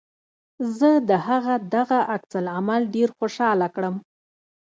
زه 0.77 0.89
د 1.09 1.11
هغه 1.27 1.53
دغه 1.75 1.99
عکس 2.13 2.31
العمل 2.41 2.81
ډېر 2.95 3.09
خوشحاله 3.17 3.67
کړم 3.75 3.95